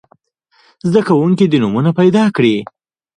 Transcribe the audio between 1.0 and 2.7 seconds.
کوونکي دې نومونه پیداکړي.